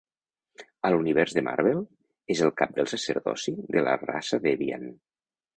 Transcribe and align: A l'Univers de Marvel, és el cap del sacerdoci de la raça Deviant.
A 0.87 0.89
l'Univers 0.93 1.35
de 1.39 1.43
Marvel, 1.49 1.83
és 2.37 2.43
el 2.47 2.53
cap 2.63 2.73
del 2.79 2.91
sacerdoci 2.97 3.57
de 3.77 3.87
la 3.91 3.95
raça 4.07 4.45
Deviant. 4.51 4.93